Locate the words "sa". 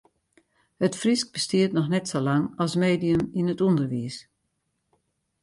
2.13-2.19